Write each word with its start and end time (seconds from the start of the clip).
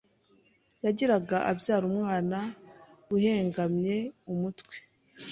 yagiraga 0.85 1.37
abyara 1.51 1.83
umwana 1.91 2.37
uhengamye 3.15 3.97
umutwe 4.31 4.75